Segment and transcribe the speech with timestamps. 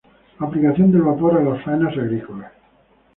[0.39, 2.51] Aplicación del vapor a las faenas agrícolas.